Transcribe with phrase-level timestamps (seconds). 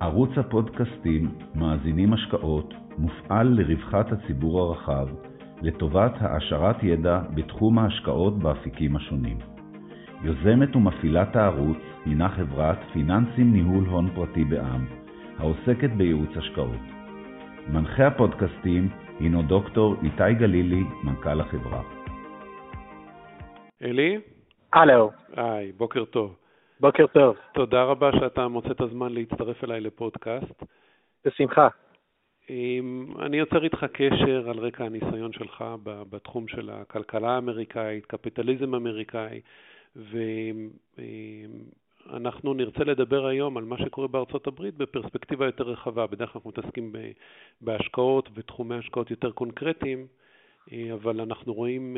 [0.00, 5.08] ערוץ הפודקאסטים מאזינים השקעות מופעל לרווחת הציבור הרחב,
[5.62, 9.38] לטובת העשרת ידע בתחום ההשקעות באפיקים השונים.
[10.22, 14.86] יוזמת ומפעילת הערוץ הינה חברת פיננסים ניהול הון פרטי בע"מ,
[15.38, 16.84] העוסקת בייעוץ השקעות.
[17.68, 18.88] מנחה הפודקאסטים
[19.20, 21.82] הינו דוקטור איתי גלילי, מנכ"ל החברה.
[23.82, 24.18] אלי?
[24.72, 25.10] הלו.
[25.36, 26.36] היי, בוקר טוב.
[26.80, 27.36] בוקר טוב.
[27.54, 30.62] תודה רבה שאתה מוצא את הזמן להצטרף אליי לפודקאסט.
[31.24, 31.68] בשמחה.
[33.18, 39.40] אני יוצר איתך קשר על רקע הניסיון שלך בתחום של הכלכלה האמריקאית, קפיטליזם אמריקאי,
[42.06, 46.06] ואנחנו נרצה לדבר היום על מה שקורה בארצות הברית בפרספקטיבה יותר רחבה.
[46.06, 46.92] בדרך כלל אנחנו מתעסקים
[47.60, 50.06] בהשקעות ותחומי השקעות יותר קונקרטיים,
[50.92, 51.96] אבל אנחנו רואים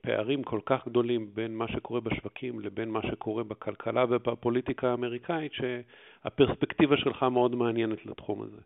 [0.00, 6.96] פערים כל כך גדולים בין מה שקורה בשווקים לבין מה שקורה בכלכלה ובפוליטיקה האמריקאית, שהפרספקטיבה
[6.96, 8.60] שלך מאוד מעניינת לתחום הזה.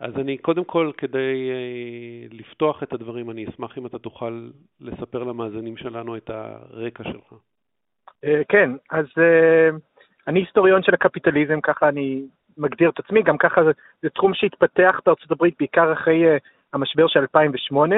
[0.00, 5.24] אז אני קודם כל, כדי uh, לפתוח את הדברים, אני אשמח אם אתה תוכל לספר
[5.24, 7.32] למאזינים שלנו את הרקע שלך.
[7.32, 9.76] Uh, כן, אז uh,
[10.26, 12.22] אני היסטוריון של הקפיטליזם, ככה אני
[12.58, 13.60] מגדיר את עצמי, גם ככה
[14.02, 16.24] זה, תחום שהתפתח בארצות הברית בעיקר אחרי
[16.72, 17.96] המשבר של 2008.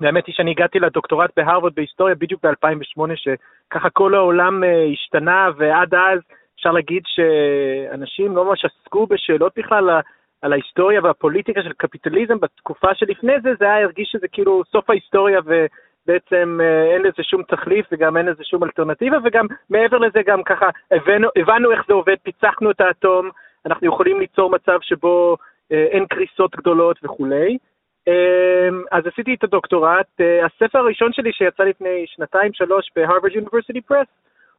[0.00, 5.94] והאמת היא שאני הגעתי לדוקטורט בהרווארד בהיסטוריה בדיוק ב-2008, שככה כל העולם uh, השתנה, ועד
[5.94, 6.18] אז
[6.56, 10.00] אפשר להגיד שאנשים לא ממש עסקו בשאלות בכלל
[10.42, 15.40] על ההיסטוריה והפוליטיקה של קפיטליזם בתקופה שלפני זה, זה היה הרגיש שזה כאילו סוף ההיסטוריה
[15.44, 20.42] ובעצם uh, אין לזה שום תחליף וגם אין לזה שום אלטרנטיבה, וגם מעבר לזה גם
[20.42, 23.30] ככה הבנו, הבנו איך זה עובד, פיצחנו את האטום,
[23.66, 27.58] אנחנו יכולים ליצור מצב שבו uh, אין קריסות גדולות וכולי.
[28.08, 30.06] אמ, אז עשיתי את הדוקטורט.
[30.20, 34.06] אה, הספר הראשון שלי שיצא לפני שנתיים-שלוש בהרווארד יוניברסיטי פרס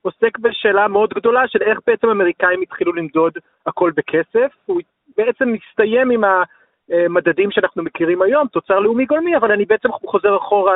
[0.02, 3.34] עוסק בשאלה מאוד גדולה של איך בעצם אמריקאים התחילו למדוד
[3.66, 4.52] הכל בכסף.
[4.66, 4.82] הוא
[5.18, 6.24] בעצם מסתיים עם
[6.90, 10.76] המדדים שאנחנו מכירים היום, תוצר לאומי גולמי, אבל אני בעצם חוזר אחורה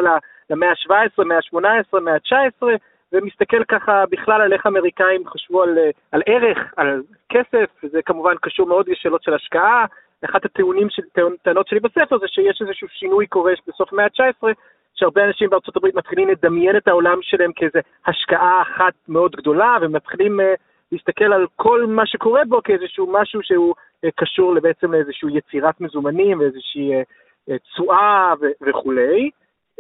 [0.50, 2.66] למאה ה-17, מאה ה-18, מאה ה-19,
[3.14, 5.78] ומסתכל ככה בכלל על איך אמריקאים חשבו על,
[6.12, 9.86] על ערך, על כסף, וזה כמובן קשור מאוד לשאלות של השקעה,
[10.26, 11.04] אחת הטעונים של,
[11.42, 14.48] טענות שלי בספר זה שיש איזשהו שינוי קורה בסוף המאה ה-19,
[14.96, 20.40] שהרבה אנשים בארצות הברית מתחילים לדמיין את העולם שלהם כאיזו השקעה אחת מאוד גדולה, ומתחילים
[20.40, 20.44] uh,
[20.92, 23.76] להסתכל על כל מה שקורה בו כאיזשהו משהו שהוא
[24.06, 29.30] uh, קשור בעצם לאיזושהי יצירת מזומנים ואיזושהי uh, תשואה וכולי.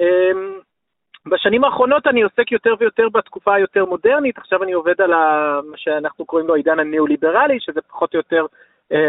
[0.02, 0.04] Um,
[1.26, 5.14] בשנים האחרונות אני עוסק יותר ויותר בתקופה היותר מודרנית, עכשיו אני עובד על
[5.64, 8.46] מה שאנחנו קוראים לו העידן הניאו-ליברלי, שזה פחות או יותר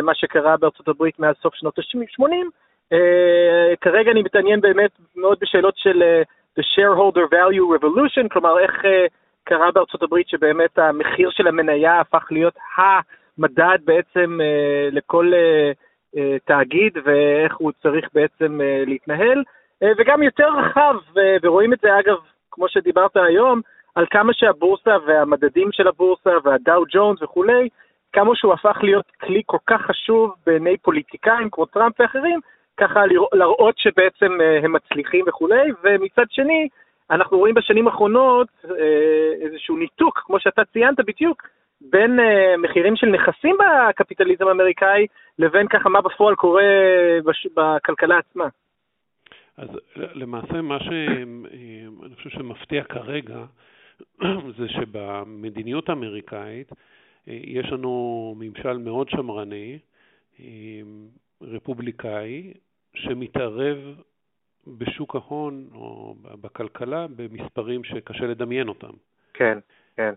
[0.03, 2.25] מה שקרה בארצות הברית מאז סוף שנות ה-80.
[2.93, 6.23] אה, כרגע אני מתעניין באמת מאוד בשאלות של אה,
[6.59, 8.85] The Shareholder Value Revolution, כלומר איך
[9.45, 14.39] קרה בארצות הברית שבאמת המחיר של המניה הפך להיות המדד בעצם
[14.93, 15.33] לכל
[16.45, 19.43] תאגיד ואיך הוא צריך בעצם להתנהל,
[19.99, 20.95] וגם יותר רחב,
[21.43, 22.17] ורואים את זה אגב,
[22.51, 23.61] כמו שדיברת היום,
[23.95, 27.69] על כמה שהבורסה והמדדים של הבורסה והדאו ג'ונס וכולי,
[28.13, 32.41] כמה שהוא הפך להיות כלי כל כך חשוב בעיני פוליטיקאים כמו טראמפ ואחרים,
[32.77, 33.01] ככה
[33.33, 36.69] להראות שבעצם אה, הם מצליחים וכולי, ומצד שני,
[37.11, 41.43] אנחנו רואים בשנים האחרונות אה, איזשהו ניתוק, כמו שאתה ציינת בדיוק,
[41.81, 45.07] בין אה, מחירים של נכסים בקפיטליזם האמריקאי
[45.39, 46.63] לבין ככה מה בפועל קורה
[47.25, 47.47] בש...
[47.57, 48.49] בכלכלה עצמה.
[49.57, 53.45] אז למעשה מה שאני חושב שמפתיע כרגע
[54.59, 56.73] זה שבמדיניות האמריקאית
[57.27, 59.79] יש לנו ממשל מאוד שמרני,
[61.43, 62.53] רפובליקאי,
[62.95, 63.79] שמתערב
[64.67, 68.93] בשוק ההון או בכלכלה במספרים שקשה לדמיין אותם.
[69.35, 69.59] כן,
[69.97, 70.15] כן.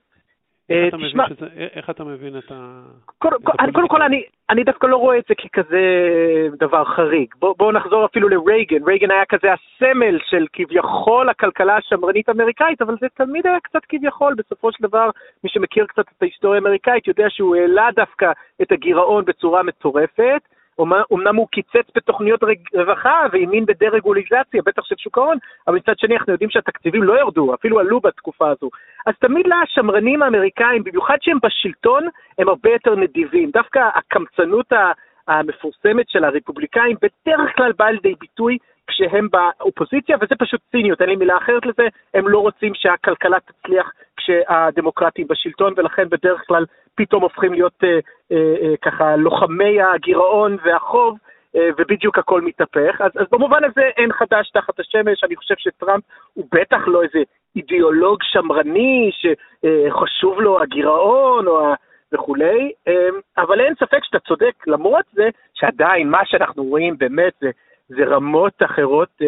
[0.69, 2.81] איך, אה, תשמע, שזה, איך אתה מבין את ה...
[3.17, 5.79] קודם, כל, אני, אני דווקא לא רואה את זה ככזה
[6.59, 7.27] דבר חריג.
[7.39, 8.83] בואו בוא נחזור אפילו לרייגן.
[8.83, 14.35] רייגן היה כזה הסמל של כביכול הכלכלה השמרנית האמריקאית, אבל זה תמיד היה קצת כביכול.
[14.37, 15.09] בסופו של דבר,
[15.43, 18.31] מי שמכיר קצת את ההיסטוריה האמריקאית יודע שהוא העלה דווקא
[18.61, 20.41] את הגירעון בצורה מטורפת.
[21.13, 22.39] אמנם הוא קיצץ בתוכניות
[22.73, 25.37] רווחה והאמין בדה-רגוליזציה, בטח של שוק ההון,
[25.67, 28.69] אבל מצד שני אנחנו יודעים שהתקציבים לא ירדו, אפילו עלו בתקופה הזו.
[29.05, 33.51] אז תמיד לשמרנים האמריקאים, במיוחד שהם בשלטון, הם הרבה יותר נדיבים.
[33.53, 34.73] דווקא הקמצנות
[35.27, 41.15] המפורסמת של הרפובליקאים בדרך כלל באה לידי ביטוי כשהם באופוזיציה, וזה פשוט ציניות, אין לי
[41.15, 46.65] מילה אחרת לזה, הם לא רוצים שהכלכלה תצליח כשהדמוקרטים בשלטון, ולכן בדרך כלל
[46.95, 47.99] פתאום הופכים להיות אה,
[48.31, 51.17] אה, אה, ככה לוחמי הגירעון והחוב,
[51.55, 53.01] אה, ובדיוק הכל מתהפך.
[53.01, 56.03] אז, אז במובן הזה אין חדש תחת השמש, אני חושב שטראמפ
[56.33, 57.19] הוא בטח לא איזה
[57.55, 61.73] אידיאולוג שמרני שחשוב לו הגירעון או ה...
[62.13, 62.71] וכולי,
[63.37, 67.51] אבל אין ספק שאתה צודק, למרות זה שעדיין מה שאנחנו רואים באמת זה,
[67.87, 69.21] זה רמות אחרות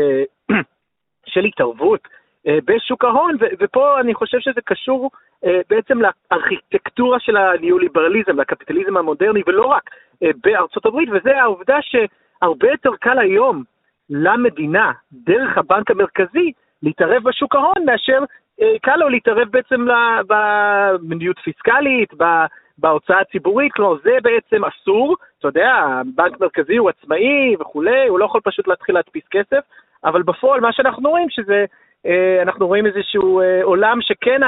[1.31, 2.07] של התערבות
[2.47, 5.11] בשוק ההון, ופה אני חושב שזה קשור
[5.69, 9.89] בעצם לארכיטקטורה של הניאו-ליברליזם, לקפיטליזם המודרני, ולא רק
[10.21, 13.63] בארצות הברית, וזה העובדה שהרבה יותר קל היום
[14.09, 16.51] למדינה, דרך הבנק המרכזי,
[16.83, 18.19] להתערב בשוק ההון מאשר
[18.61, 19.87] אה, קל לו להתערב בעצם
[20.27, 22.13] במדיניות פיסקלית,
[22.77, 28.25] בהוצאה הציבורית, כלומר זה בעצם אסור, אתה יודע, בנק מרכזי הוא עצמאי וכולי, הוא לא
[28.25, 29.59] יכול פשוט להתחיל להדפיס כסף,
[30.03, 31.65] אבל בפועל מה שאנחנו רואים שזה,
[32.05, 34.41] אה, אנחנו רואים איזשהו אה, עולם שכן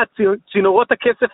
[0.52, 1.32] צינורות הכסף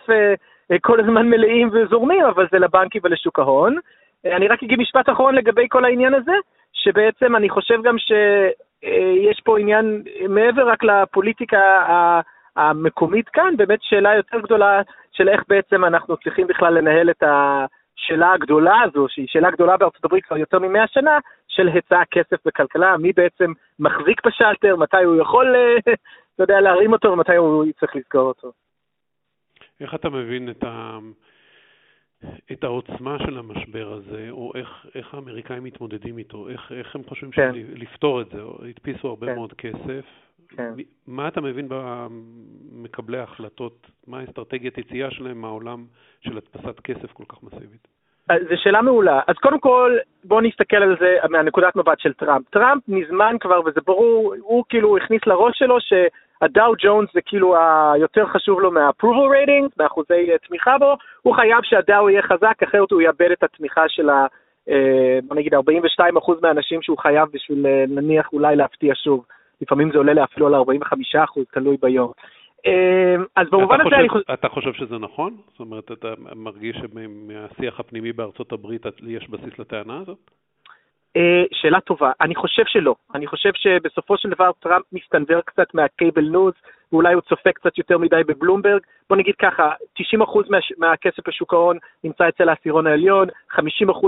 [0.80, 3.76] כל הזמן מלאים וזורמים, אבל זה לבנקים ולשוק ההון.
[4.24, 6.32] אני רק אגיד משפט אחרון לגבי כל העניין הזה,
[6.72, 11.82] שבעצם אני חושב גם שיש פה עניין, מעבר רק לפוליטיקה
[12.56, 14.82] המקומית כאן, באמת שאלה יותר גדולה
[15.16, 20.04] של איך בעצם אנחנו צריכים בכלל לנהל את השאלה הגדולה הזו, שהיא שאלה גדולה בארצות
[20.04, 21.18] הברית כבר יותר ממאה שנה,
[21.48, 25.92] של היצע כסף בכלכלה, מי בעצם מחזיק בשלטר, מתי הוא יכול, אה,
[26.34, 28.52] אתה יודע, להרים אותו ומתי הוא צריך לסגור אותו.
[29.80, 30.98] איך אתה מבין את ה...
[32.52, 37.30] את העוצמה של המשבר הזה, או איך, איך האמריקאים מתמודדים איתו, איך, איך הם חושבים
[37.30, 37.50] כן.
[37.54, 39.34] לפתור את זה, הדפיסו הרבה כן.
[39.34, 40.04] מאוד כסף.
[40.56, 40.72] כן.
[41.06, 45.84] מה אתה מבין במקבלי ההחלטות, מה האסטרטגיית יציאה שלהם מהעולם
[46.20, 47.88] של הדפסת כסף כל כך מסיבית?
[48.28, 49.20] זו שאלה מעולה.
[49.26, 52.48] אז קודם כל, בואו נסתכל על זה מהנקודת מבט של טראמפ.
[52.48, 55.92] טראמפ מזמן כבר, וזה ברור, הוא כאילו הכניס לראש שלו ש...
[56.42, 57.56] הדאו ג'ונס זה כאילו
[57.92, 62.90] היותר חשוב לו מה-approval rating, מאחוזי אה, תמיכה בו, הוא חייב שהדאו יהיה חזק, אחרת
[62.90, 64.26] הוא יאבד את התמיכה של ה...
[64.68, 65.58] אה, בוא נגיד 42%
[66.42, 69.24] מהאנשים שהוא חייב בשביל אה, נניח אולי להפתיע שוב.
[69.64, 72.12] לפעמים זה עולה אפילו על 45%, תלוי ביום.
[73.36, 74.32] אז במובן הזה אני חושב...
[74.32, 75.36] אתה חושב שזה נכון?
[75.50, 80.30] זאת אומרת, אתה מרגיש שמהשיח הפנימי בארצות הברית יש בסיס לטענה הזאת?
[81.16, 82.12] אה, שאלה טובה.
[82.20, 82.94] אני חושב שלא.
[83.14, 86.54] אני חושב שבסופו של דבר טראמפ מסתנוור קצת מה-cable news,
[86.92, 88.80] ואולי הוא צופה קצת יותר מדי בבלומברג.
[89.08, 90.02] בוא נגיד ככה, 90%
[90.50, 93.60] מה, מהכסף בשוק ההון נמצא אצל העשירון העליון, 50%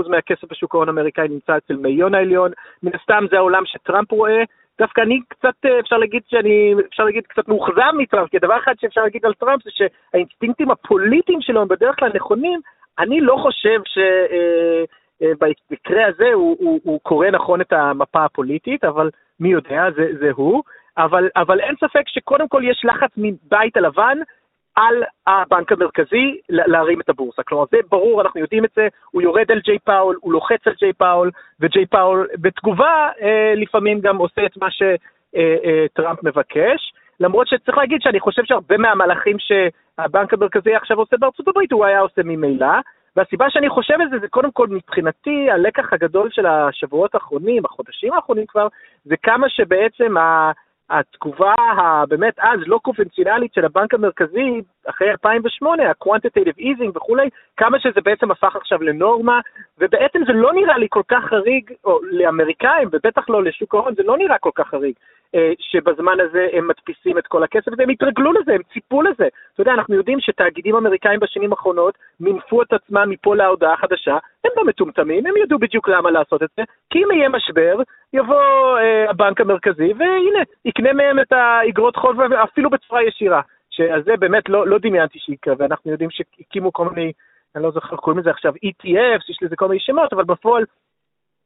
[0.07, 2.51] מהכסף בשוק ההון האמריקאי נמצא אצל מאיון העליון.
[2.83, 4.43] מן הסתם זה העולם שטראמפ רואה.
[4.79, 8.73] דווקא אני קצת, אה, אפשר להגיד שאני, אפשר להגיד קצת מאוכזב מטראמפ, כי דבר אחד
[8.79, 12.59] שאפשר להגיד על טראמפ זה שהאינסטינקטים הפוליטיים שלו הם בדרך כלל נכונים.
[12.99, 13.97] אני לא חושב ש...
[14.31, 14.83] אה,
[15.21, 19.09] במקרה הזה הוא, הוא, הוא קורא נכון את המפה הפוליטית, אבל
[19.39, 20.63] מי יודע, זה, זה הוא.
[20.97, 24.17] אבל, אבל אין ספק שקודם כל יש לחץ מבית הלבן
[24.75, 27.43] על הבנק המרכזי להרים את הבורסה.
[27.43, 30.73] כלומר, זה ברור, אנחנו יודעים את זה, הוא יורד על ג'יי פאול, הוא לוחץ על
[30.79, 36.93] ג'יי פאול, וג'יי פאול בתגובה אה, לפעמים גם עושה את מה שטראמפ אה, מבקש.
[37.19, 41.99] למרות שצריך להגיד שאני חושב שהרבה מהמהלכים שהבנק המרכזי עכשיו עושה בארצות הברית, הוא היה
[41.99, 42.67] עושה ממילא.
[43.17, 48.13] והסיבה שאני חושב על זה, זה קודם כל מבחינתי, הלקח הגדול של השבועות האחרונים, החודשים
[48.13, 48.67] האחרונים כבר,
[49.05, 50.15] זה כמה שבעצם
[50.89, 58.01] התגובה הבאמת אז לא קונבנציונלית של הבנק המרכזי אחרי 2008, ה-quantitative easing וכולי, כמה שזה
[58.01, 59.39] בעצם הפך עכשיו לנורמה,
[59.77, 64.03] ובעצם זה לא נראה לי כל כך חריג, או לאמריקאים, ובטח לא לשוק ההון, זה
[64.03, 64.93] לא נראה כל כך חריג,
[65.35, 69.27] אה, שבזמן הזה הם מדפיסים את כל הכסף, והם התרגלו לזה, הם ציפו לזה.
[69.53, 74.51] אתה יודע, אנחנו יודעים שתאגידים אמריקאים בשנים האחרונות מינפו את עצמם מפה להודעה חדשה, הם
[74.57, 77.81] לא מטומטמים, הם ידעו בדיוק למה לעשות את זה, כי אם יהיה משבר,
[78.13, 83.41] יבוא אה, הבנק המרכזי, והנה, יקנה מהם את האגרות חוב אפילו בצורה ישירה.
[83.77, 87.11] שעל זה באמת לא, לא דמיינתי שיקרה, ואנחנו יודעים שהקימו כל מיני,
[87.55, 90.63] אני לא זוכר, קוראים לזה עכשיו ETFs, יש לזה כל מיני שמות, אבל בפועל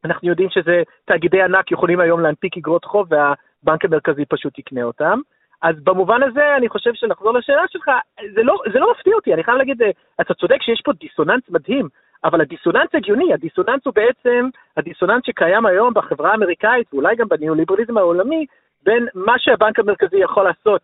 [0.05, 5.19] אנחנו יודעים שזה, תאגידי ענק יכולים היום להנפיק אגרות חוב והבנק המרכזי פשוט יקנה אותם.
[5.61, 7.91] אז במובן הזה אני חושב שנחזור לשאלה שלך,
[8.35, 9.81] זה לא, זה לא מפתיע אותי, אני חייב להגיד,
[10.21, 11.87] אתה צודק שיש פה דיסוננס מדהים,
[12.23, 18.45] אבל הדיסוננס הגיוני, הדיסוננס הוא בעצם הדיסוננס שקיים היום בחברה האמריקאית, ואולי גם בניאו-ליברליזם העולמי,
[18.83, 20.81] בין מה שהבנק המרכזי יכול לעשות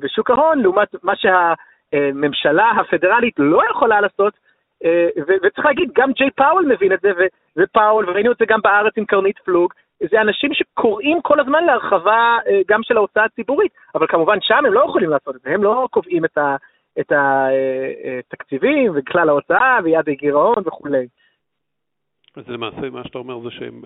[0.00, 4.34] בשוק אה, אה, ההון, לעומת מה שהממשלה הפדרלית לא יכולה לעשות,
[4.84, 5.08] אה,
[5.42, 7.12] וצריך להגיד, גם ג'יי פאוול מבין את זה,
[7.56, 9.72] ופאוול, וראינו את זה גם בארץ עם קרנית פלוג,
[10.10, 14.84] זה אנשים שקוראים כל הזמן להרחבה גם של ההוצאה הציבורית, אבל כמובן שם הם לא
[14.88, 16.56] יכולים לעשות את זה, הם לא קובעים את, ה,
[17.00, 21.06] את התקציבים וכלל ההוצאה ויעד הגירעון וכולי.
[22.36, 23.82] אז למעשה מה שאתה אומר זה שהם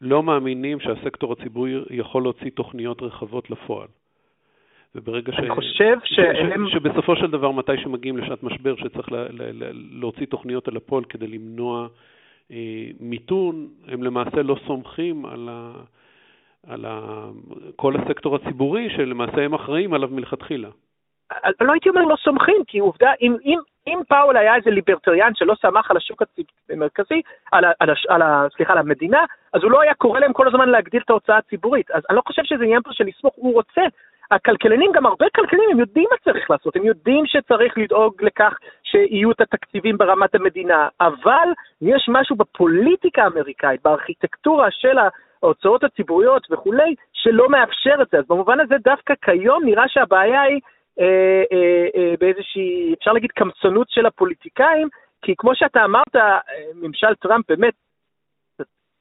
[0.00, 3.88] לא מאמינים שהסקטור הציבורי יכול להוציא תוכניות רחבות לפועל.
[4.94, 5.38] וברגע ש...
[5.38, 6.68] אני חושב שהם...
[6.68, 6.72] ש...
[6.72, 9.16] שבסופו של דבר, מתי שמגיעים לשעת משבר, שצריך ל...
[9.16, 9.42] ל...
[9.52, 9.70] ל...
[10.00, 11.88] להוציא תוכניות על הפועל כדי למנוע
[12.52, 15.72] אה, מיתון, הם למעשה לא סומכים על, ה...
[16.66, 17.24] על ה...
[17.76, 20.68] כל הסקטור הציבורי, שלמעשה הם אחראים עליו מלכתחילה.
[21.60, 25.54] לא הייתי אומר לא סומכים, כי עובדה, אם, אם, אם פאול היה איזה ליברטריאן שלא
[25.62, 26.22] סמך על השוק
[26.70, 30.32] המרכזי, על, ה, על, על, ה, סליחה, על המדינה, אז הוא לא היה קורא להם
[30.32, 31.90] כל הזמן להגדיל את ההוצאה הציבורית.
[31.90, 33.82] אז אני לא חושב שזה עניין פה של לסמוך, הוא רוצה.
[34.30, 39.30] הכלכלנים, גם הרבה כלכלנים, הם יודעים מה צריך לעשות, הם יודעים שצריך לדאוג לכך שיהיו
[39.30, 41.48] את התקציבים ברמת המדינה, אבל
[41.82, 44.98] יש משהו בפוליטיקה האמריקאית, בארכיטקטורה של
[45.42, 48.18] ההוצאות הציבוריות וכולי, שלא מאפשר את זה.
[48.18, 50.60] אז במובן הזה דווקא כיום נראה שהבעיה היא
[51.00, 54.88] אה, אה, אה, באיזושהי, אפשר להגיד, קמצנות של הפוליטיקאים,
[55.22, 56.38] כי כמו שאתה אמרת, אה,
[56.74, 57.74] ממשל טראמפ באמת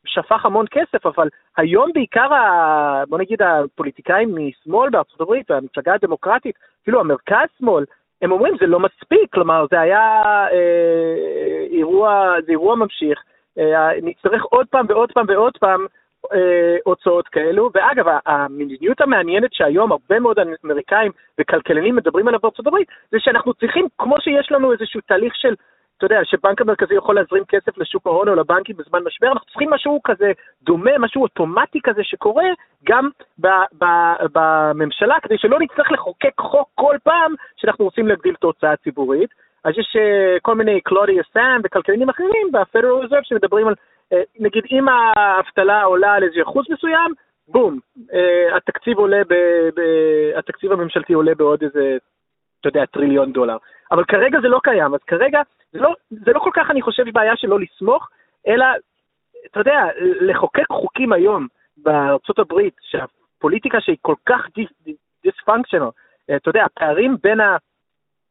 [0.06, 1.28] שפך המון כסף, אבל
[1.58, 7.86] היום בעיקר, ה, בוא נגיד, הפוליטיקאים משמאל בארצות הברית, והמפלגה הדמוקרטית, אפילו המרכז-שמאל,
[8.22, 13.24] הם אומרים זה לא מספיק, כלומר זה היה אה, אירוע, זה אירוע ממשיך,
[13.58, 15.86] אה, נצטרך עוד פעם ועוד פעם ועוד פעם
[16.34, 22.88] אה, הוצאות כאלו, ואגב, המדיניות המעניינת שהיום הרבה מאוד אמריקאים וכלכלנים מדברים עליו בארצות הברית,
[23.12, 25.54] זה שאנחנו צריכים, כמו שיש לנו איזשהו תהליך של
[26.00, 29.70] אתה יודע, שבנק המרכזי יכול להזרים כסף לשוק ההון או לבנקים בזמן משבר, אנחנו צריכים
[29.70, 32.46] משהו כזה דומה, משהו אוטומטי כזה שקורה
[32.86, 33.10] גם
[34.34, 39.30] בממשלה, כדי שלא נצטרך לחוקק חוק כל פעם שאנחנו רוצים להגדיל את ההוצאה הציבורית.
[39.64, 43.74] אז יש uh, כל מיני קלודיה סאם וכלכלנים אחרים ב-Federal Reserve שמדברים על,
[44.14, 47.14] uh, נגיד אם האבטלה עולה על איזה אחוז מסוים,
[47.48, 49.34] בום, uh, התקציב עולה, ב,
[49.76, 49.82] ב,
[50.36, 51.98] התקציב הממשלתי עולה בעוד איזה,
[52.60, 53.58] אתה יודע, טריליון דולר.
[53.92, 57.04] אבל כרגע זה לא קיים, אז כרגע זה לא, זה לא כל כך, אני חושב,
[57.14, 58.10] בעיה של לא לסמוך,
[58.48, 58.66] אלא,
[59.52, 61.48] אתה יודע, לחוקק חוקים היום
[61.78, 64.48] בארצות הברית, שהפוליטיקה שהיא כל כך
[65.24, 65.90] דיספונקשיונל,
[66.36, 67.58] אתה יודע, הפערים בין ה...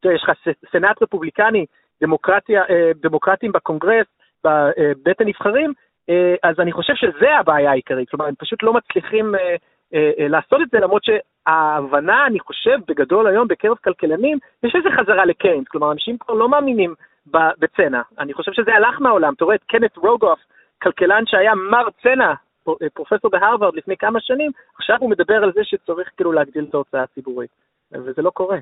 [0.01, 0.33] אתה יודע, יש לך
[0.73, 1.67] סנאט רפובליקני,
[2.01, 4.07] דמוקרטיה, אה, דמוקרטים בקונגרס,
[4.45, 5.73] בבית הנבחרים,
[6.11, 8.11] אה, אז אני חושב שזה הבעיה העיקרית.
[8.11, 11.03] כלומר, הם פשוט לא מצליחים אה, לעשות את זה, למרות
[11.49, 15.69] שההבנה, אני חושב, בגדול היום בקרב כלכלנים, יש איזה חזרה לקיינס.
[15.69, 16.95] כלומר, אנשים כבר לא מאמינים
[17.27, 18.03] בצנע.
[18.19, 19.35] אני חושב שזה הלך מהעולם.
[19.35, 20.41] אתה רואה את קנט רוגוף,
[20.83, 22.35] כלכלן שהיה מר צנע,
[22.95, 27.03] פרופסור בהרווארד לפני כמה שנים, עכשיו הוא מדבר על זה שצריך כאילו להגדיל את ההוצאה
[27.03, 27.51] הציבורית,
[27.93, 28.59] וזה לא קורה.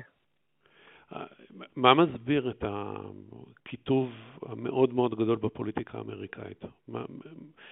[1.75, 4.11] מה מסביר את הקיטוב
[4.45, 6.65] המאוד מאוד גדול בפוליטיקה האמריקאית?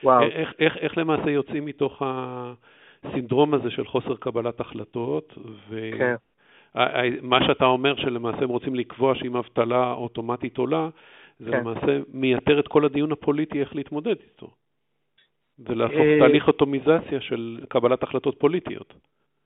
[0.04, 0.24] וואו.
[0.24, 2.02] איך, איך, איך למעשה יוצאים מתוך
[3.04, 5.34] הסינדרום הזה של חוסר קבלת החלטות,
[5.70, 5.90] ו...
[5.98, 6.16] כן.
[7.22, 10.90] מה שאתה אומר שלמעשה הם רוצים לקבוע שאם אבטלה אוטומטית עולה,
[11.40, 11.58] זה כן.
[11.58, 14.52] למעשה מייתר את כל הדיון הפוליטי איך להתמודד איתו.
[15.60, 18.94] ולהפוך אה, תהליך אוטומיזציה של קבלת החלטות פוליטיות.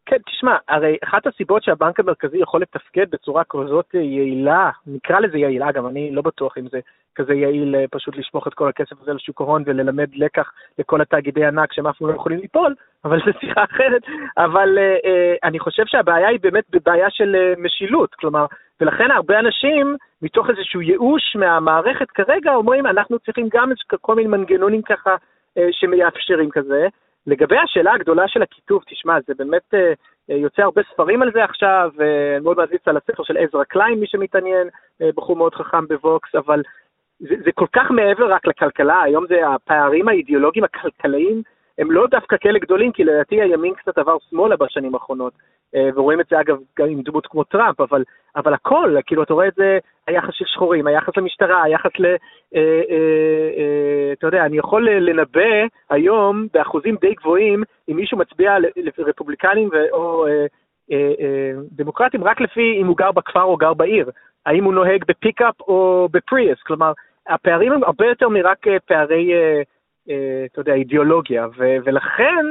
[0.09, 5.71] כן, תשמע, הרי אחת הסיבות שהבנק המרכזי יכול לתפקד בצורה כזאת יעילה, נקרא לזה יעילה,
[5.71, 6.79] גם אני לא בטוח אם זה
[7.15, 11.45] כזה יעיל אה, פשוט לשפוך את כל הכסף הזה לשוק ההון וללמד לקח לכל התאגידי
[11.45, 12.75] ענק שהם אף פעם לא יכולים ליפול,
[13.05, 14.01] אבל זו שיחה אחרת.
[14.37, 15.09] אבל uh, uh,
[15.43, 18.45] אני חושב שהבעיה היא באמת בבעיה של uh, משילות, כלומר,
[18.81, 24.81] ולכן הרבה אנשים, מתוך איזשהו ייאוש מהמערכת כרגע, אומרים, אנחנו צריכים גם כל מיני מנגנונים
[24.81, 26.87] ככה uh, שמאפשרים כזה.
[27.29, 29.93] לגבי השאלה הגדולה של הכיתוב, תשמע, זה באמת אה,
[30.29, 33.63] אה, יוצא הרבה ספרים על זה עכשיו, אה, אני מאוד מעזיץ על הספר של עזרא
[33.63, 34.67] קליין, מי שמתעניין,
[35.15, 36.61] בחור מאוד חכם בווקס, אבל
[37.19, 41.41] זה, זה כל כך מעבר רק לכלכלה, היום זה הפערים האידיאולוגיים הכלכליים
[41.79, 45.33] הם לא דווקא כאלה גדולים, כי לדעתי הימין קצת עבר שמאלה בשנים האחרונות,
[45.75, 48.03] אה, ורואים את זה אגב גם עם דמות כמו טראמפ, אבל,
[48.35, 52.05] אבל הכל, כאילו אתה רואה את זה, היחס של שחורים, היחס למשטרה, היחס ל...
[52.05, 52.15] אה,
[52.55, 58.55] אה, אה, אתה יודע, אני יכול לנבא היום באחוזים די גבוהים, אם מישהו מצביע
[58.97, 60.45] לרפובליקנים או אה,
[60.91, 64.09] אה, דמוקרטים, רק לפי אם הוא גר בכפר או גר בעיר,
[64.45, 66.91] האם הוא נוהג בפיקאפ או בפריאס, כלומר,
[67.27, 69.33] הפערים הם הרבה יותר מרק פערי...
[69.33, 69.61] אה,
[70.45, 72.45] אתה יודע, אידיאולוגיה, ו- ולכן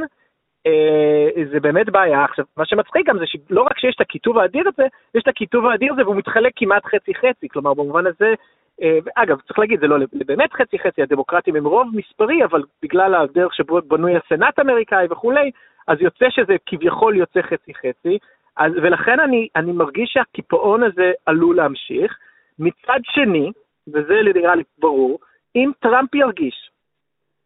[0.66, 2.24] אה, זה באמת בעיה.
[2.24, 5.66] עכשיו, מה שמצחיק גם זה שלא רק שיש את הכיתוב האדיר הזה, יש את הכיתוב
[5.66, 8.34] האדיר הזה והוא מתחלק כמעט חצי-חצי, כלומר, במובן הזה,
[8.82, 13.54] אה, אגב, צריך להגיד, זה לא באמת חצי-חצי, הדמוקרטים הם רוב מספרי, אבל בגלל הדרך
[13.54, 15.50] שבו בנוי הסנאט האמריקאי וכולי,
[15.88, 18.18] אז יוצא שזה כביכול יוצא חצי-חצי,
[18.56, 22.18] אז, ולכן אני, אני מרגיש שהקיפאון הזה עלול להמשיך.
[22.58, 23.52] מצד שני,
[23.88, 25.18] וזה נראה לי ברור,
[25.56, 26.70] אם טראמפ ירגיש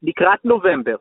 [0.03, 0.97] לקראת נובמבר.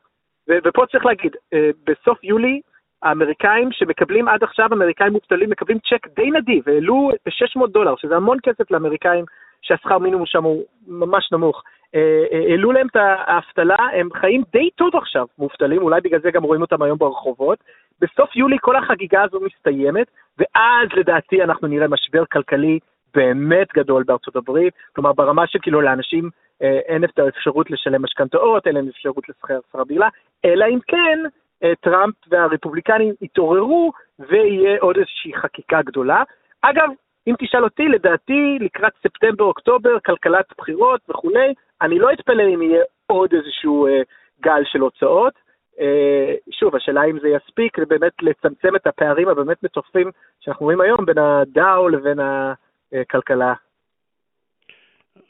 [0.50, 2.62] ופה צריך להגיד, אה, בסוף יולי,
[3.03, 8.38] האמריקאים שמקבלים עד עכשיו, אמריקאים מובטלים, מקבלים צ'ק די נדיב, העלו ב-600 דולר, שזה המון
[8.43, 9.25] כסף לאמריקאים
[9.62, 11.63] שהשכר מינימום שם הוא ממש נמוך.
[11.96, 16.31] אה, אה, העלו להם את האבטלה, הם חיים די טוב עכשיו, מובטלים, אולי בגלל זה
[16.31, 17.60] גם רואים אותם היום ברחובות.
[18.01, 22.79] בסוף יולי כל החגיגה הזו מסתיימת, ואז לדעתי אנחנו נראה משבר כלכלי
[23.13, 26.29] באמת גדול בארצות הברית, כלומר ברמה שכאילו לאנשים אה,
[26.61, 30.09] אין את האפשרות לשלם משכנתאות, אין להם אפשרות לשכר שכר בגלל,
[30.45, 31.19] אלא אם כן
[31.63, 36.23] אה, טראמפ והרפובליקנים יתעוררו ויהיה עוד איזושהי חקיקה גדולה.
[36.61, 36.89] אגב,
[37.27, 43.33] אם תשאל אותי, לדעתי, לקראת ספטמבר-אוקטובר, כלכלת בחירות וכולי, אני לא אתפלא אם יהיה עוד
[43.33, 44.01] איזשהו אה,
[44.41, 45.33] גל של הוצאות.
[45.79, 51.05] אה, שוב, השאלה אם זה יספיק באמת לצמצם את הפערים הבאמת מטורפים שאנחנו רואים היום
[51.05, 53.53] בין הדאו לבין הכלכלה.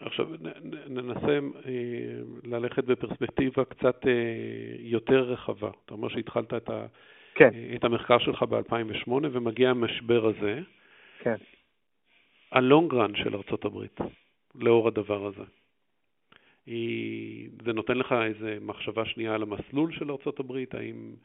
[0.01, 0.27] עכשיו
[0.87, 1.71] ננסה אה,
[2.43, 4.11] ללכת בפרספקטיבה קצת אה,
[4.79, 5.69] יותר רחבה.
[5.85, 6.85] אתה אומר שהתחלת את, ה,
[7.35, 7.49] כן.
[7.75, 10.59] את המחקר שלך ב-2008 ומגיע המשבר הזה.
[11.19, 11.35] כן.
[12.51, 13.99] הלונגרן של ארצות הברית,
[14.55, 15.43] לאור הדבר הזה.
[16.65, 21.15] היא, זה נותן לך איזה מחשבה שנייה על המסלול של ארצות הברית, האם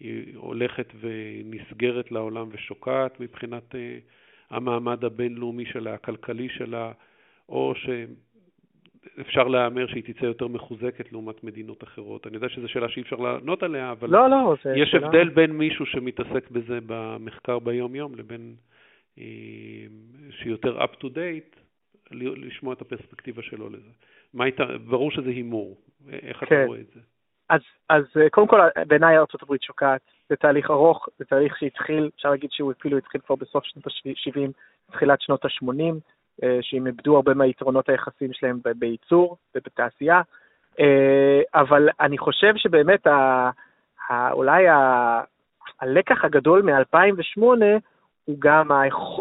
[0.00, 3.74] היא הולכת ונסגרת לעולם ושוקעת מבחינת
[4.50, 6.92] המעמד הבינלאומי שלה, הכלכלי שלה,
[7.52, 12.26] או שאפשר להמר שהיא תצא יותר מחוזקת לעומת מדינות אחרות.
[12.26, 15.06] אני יודע שזו שאלה שאי אפשר לענות עליה, אבל לא, לא, יש שאלה...
[15.06, 18.54] הבדל בין מישהו שמתעסק בזה במחקר ביום-יום לבין
[19.18, 19.24] אה,
[20.30, 21.58] שיותר up to date,
[22.10, 23.90] לשמוע את הפרספקטיבה שלו לזה.
[24.34, 25.80] מה היית, ברור שזה הימור,
[26.12, 26.46] איך כן.
[26.46, 27.00] אתה רואה את זה?
[27.50, 32.30] אז, אז אה, קודם כל, בעיניי ארה"ב שוקעת, זה תהליך ארוך, זה תהליך שהתחיל, אפשר
[32.30, 34.50] להגיד שהוא אפילו התחיל כבר בסוף שנות ה-70,
[34.92, 35.90] תחילת שנות ה-80, אה,
[36.60, 40.22] שהם איבדו הרבה מהיתרונות היחסים שלהם בייצור ובתעשייה,
[40.80, 43.50] אה, אבל אני חושב שבאמת ה,
[44.08, 45.20] ה, אולי ה,
[45.80, 47.42] הלקח הגדול מ-2008
[48.24, 48.70] הוא גם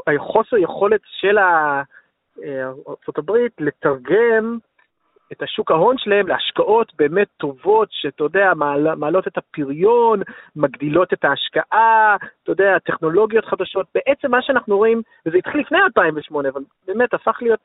[0.07, 4.57] החוסר יכולת של ארה"ב לתרגם
[5.31, 10.21] את השוק ההון שלהם להשקעות באמת טובות, שאתה יודע, מעל, מעלות את הפריון,
[10.55, 13.87] מגדילות את ההשקעה, אתה יודע, טכנולוגיות חדשות.
[13.95, 17.59] בעצם מה שאנחנו רואים, וזה התחיל לפני 2008, אבל באמת הפך להיות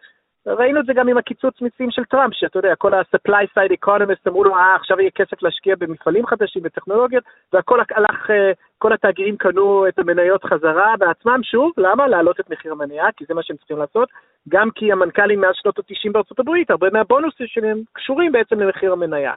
[0.47, 4.29] ראינו את זה גם עם הקיצוץ מיסים של טראמפ, שאתה יודע, כל ה-supply side economist
[4.29, 9.37] אמרו לו, אה, עכשיו יהיה כסף להשקיע במפעלים חדשים, בטכנולוגיות, והכל הלך, אה, כל התאגידים
[9.37, 12.09] קנו את המניות חזרה בעצמם, שוב, למה?
[12.09, 14.09] להעלות את מחיר המניה, כי זה מה שהם צריכים לעשות,
[14.49, 19.33] גם כי המנכ"לים מאז שנות ה-90 בארצות הברית, הרבה מהבונוסים שלהם קשורים בעצם למחיר המניה.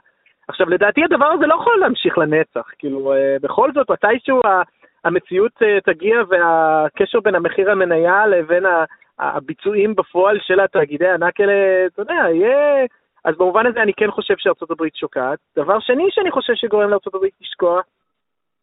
[0.48, 4.42] עכשיו, לדעתי הדבר הזה לא יכול להמשיך לנצח, כאילו, אה, בכל זאת, מתישהו
[5.04, 5.52] המציאות
[5.84, 8.84] תגיע והקשר בין המחיר המניה לבין ה...
[9.20, 12.86] הביצועים בפועל של התאגידי הענק האלה, אתה יודע, יהיה...
[13.24, 15.38] אז במובן הזה אני כן חושב שארצות הברית שוקעת.
[15.56, 17.80] דבר שני שאני חושב שגורם לארצות הברית לשקוע,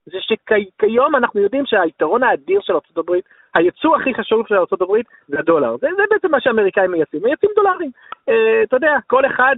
[0.05, 5.05] זה שכיום אנחנו יודעים שהיתרון האדיר של ארצות הברית, היצוא הכי חשוב של ארצות הברית
[5.27, 5.77] זה הדולר.
[5.81, 7.91] זה, זה בעצם מה שהאמריקאים מייצאים, מייצאים דולרים.
[8.29, 9.55] אה, אתה יודע, כל אחד,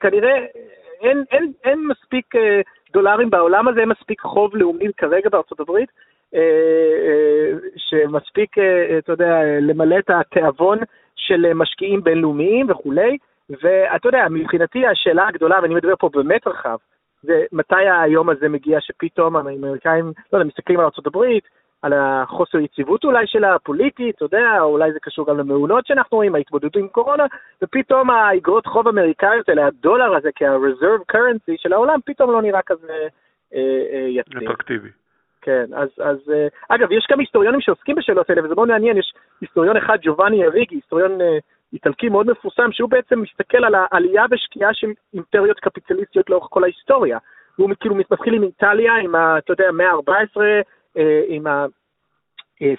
[0.00, 0.44] כנראה,
[1.00, 2.60] אין, אין, אין מספיק אה,
[2.92, 5.88] דולרים בעולם הזה, אין מספיק חוב לאומי כרגע בארצות הברית,
[7.76, 10.78] שמספיק, אה, אתה יודע, למלא את התיאבון
[11.16, 13.18] של משקיעים בינלאומיים וכולי,
[13.50, 16.76] ואתה יודע, מבחינתי השאלה הגדולה, ואני מדבר פה באמת רחב,
[17.22, 21.38] זה מתי היום הזה מגיע שפתאום האמריקאים, לא יודע, מסתכלים על ארה"ב,
[21.82, 26.34] על החוסר יציבות אולי שלה, הפוליטית, אתה יודע, אולי זה קשור גם למעונות שאנחנו רואים,
[26.34, 27.26] ההתמודדות עם קורונה,
[27.62, 32.92] ופתאום האגרות חוב אמריקאיות האלה, הדולר הזה כ-reserve currency של העולם, פתאום לא נראה כזה
[33.54, 33.58] אה,
[33.92, 34.42] אה, יציב.
[34.42, 34.88] אטרקטיבי.
[35.42, 39.12] כן, אז, אז אה, אגב, יש גם היסטוריונים שעוסקים בשאלות האלה, וזה מאוד מעניין, יש
[39.40, 41.38] היסטוריון אחד, ג'ובאני אריגי, היסטוריון אה,
[41.72, 47.18] איטלקי מאוד מפורסם, שהוא בעצם מסתכל על העלייה ושקיעה של אימפריות קפיטליסטיות לאורך כל ההיסטוריה.
[47.56, 50.40] הוא כאילו מתחיל עם איטליה, עם ה, אתה יודע, המאה ה-14,
[50.96, 51.66] אה, עם ה...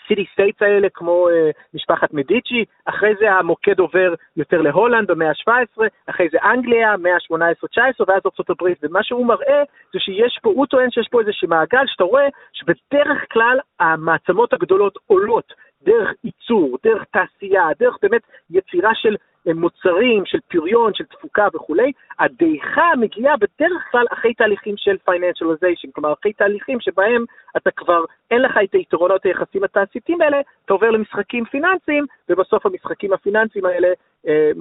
[0.07, 1.31] city states האלה, כמו uh,
[1.73, 8.03] משפחת מדיצ'י, אחרי זה המוקד עובר יותר להולנד במאה ה-17, אחרי זה אנגליה, מאה ה-18-19,
[8.07, 12.03] ואז ארה"ב, ומה שהוא מראה זה שיש פה, הוא טוען שיש פה איזשהו מעגל שאתה
[12.03, 19.15] רואה שבדרך כלל המעצמות הגדולות עולות דרך ייצור, דרך תעשייה, דרך באמת יצירה של
[19.55, 26.13] מוצרים, של פריון, של תפוקה וכולי, הדעיכה מגיעה בדרך כלל אחרי תהליכים של financialization, כלומר
[26.13, 27.25] אחרי תהליכים שבהם
[27.57, 33.13] אתה כבר, אין לך את היתרונות היחסים התעשייתיים האלה, אתה עובר למשחקים פיננסיים, ובסוף המשחקים
[33.13, 33.87] הפיננסיים האלה
[34.27, 34.51] אה,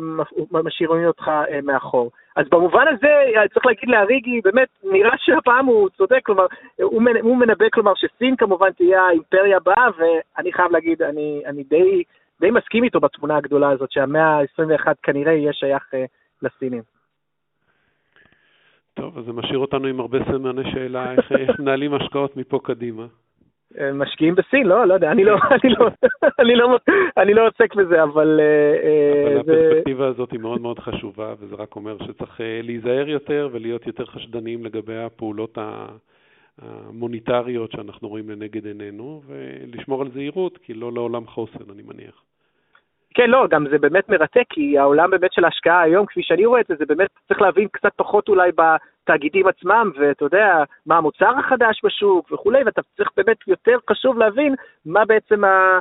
[0.53, 2.11] משאירים אותך אה, מאחור.
[2.37, 6.47] אז במובן הזה, אה, צריך להגיד לאריגי, באמת, נראה שהפעם הוא צודק, כלומר,
[6.83, 12.03] הוא, הוא מנבא, כלומר, שסין כמובן תהיה האימפריה הבאה, ואני חייב להגיד, אני, אני די...
[12.43, 15.97] די מסכים איתו בתמונה הגדולה הזאת, שהמאה ה-21 כנראה יהיה שייך uh,
[16.43, 16.83] לסינים.
[18.95, 23.07] טוב, אז זה משאיר אותנו עם הרבה סימני שאלה, איך, איך מנהלים השקעות מפה קדימה.
[23.79, 25.89] אה, משקיעים בסין, לא, לא יודע, אני לא, אני לא,
[26.41, 26.79] אני לא,
[27.17, 28.41] אני לא עוסק בזה, אבל...
[28.41, 33.87] אה, אבל הפרספקטיבה הזאת היא מאוד מאוד חשובה, וזה רק אומר שצריך להיזהר יותר ולהיות
[33.87, 35.59] יותר חשדניים לגבי הפעולות
[36.59, 42.23] המוניטריות שאנחנו רואים לנגד עינינו, ולשמור על זהירות, כי לא לעולם חוסן, אני מניח.
[43.15, 46.61] כן, לא, גם זה באמת מרתק, כי העולם באמת של ההשקעה היום, כפי שאני רואה
[46.61, 51.39] את זה, זה באמת צריך להבין קצת פחות אולי בתאגידים עצמם, ואתה יודע, מה המוצר
[51.39, 54.55] החדש בשוק וכולי, ואתה צריך באמת יותר חשוב להבין
[54.87, 55.79] מה בעצם ה...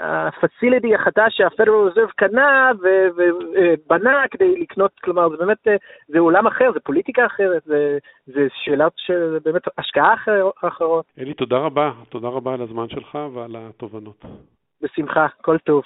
[0.00, 2.70] הפסילידי החדש שהפדרל רזרב קנה
[3.16, 5.66] ובנה כדי לקנות, כלומר זה באמת,
[6.08, 11.04] זה עולם אחר, זה פוליטיקה אחרת, זה, זה שאלות של באמת השקעה אחר, אחרות.
[11.18, 14.24] אלי, תודה רבה, תודה רבה על הזמן שלך ועל התובנות.
[14.82, 15.82] בשמחה, כל טוב.